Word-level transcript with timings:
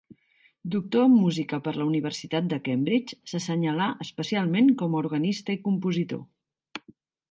Doctor 0.75 1.03
en 1.09 1.13
música 1.25 1.59
per 1.67 1.73
la 1.75 1.87
Universitat 1.91 2.49
de 2.55 2.61
Cambridge, 2.69 3.21
s'assenyalà 3.35 3.93
especialment 4.09 4.75
com 4.83 5.01
a 5.01 5.03
organista 5.07 5.61
i 5.61 5.65
compositor. 5.71 6.29